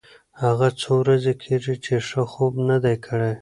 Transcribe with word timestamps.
هغه 0.43 0.67
څو 0.81 0.91
ورځې 1.03 1.33
کېږي 1.43 1.75
چې 1.85 1.93
ښه 2.07 2.21
خوب 2.31 2.53
نه 2.69 2.77
دی 2.83 2.95
کړی. 3.05 3.29